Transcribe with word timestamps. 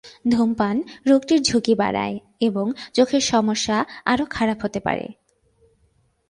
ধূমপান 0.29 0.75
রোগটির 1.07 1.41
ঝুঁকি 1.41 1.75
বাড়ায় 1.75 2.19
এবং 2.39 2.65
চোখের 2.93 3.21
সমস্যা 3.21 3.85
আরও 4.05 4.25
খারাপ 4.29 4.57
হতে 4.63 4.79
পারে। 4.79 5.05